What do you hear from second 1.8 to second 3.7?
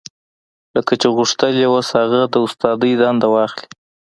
هغه د استادۍ دنده واخلي.